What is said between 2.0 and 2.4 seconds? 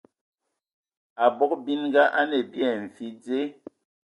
a nə